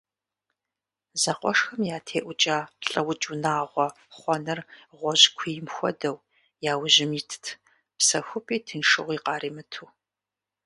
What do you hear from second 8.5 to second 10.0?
тыншыгъуи къаримыту.